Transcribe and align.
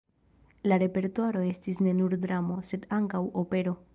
La 0.71 0.79
repertuaro 0.83 1.43
estis 1.49 1.83
ne 1.87 1.95
nur 1.99 2.17
dramo, 2.25 2.57
sed 2.71 2.91
ankaŭ 3.01 3.25
opero. 3.45 3.79